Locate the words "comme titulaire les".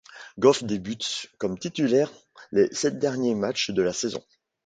1.37-2.73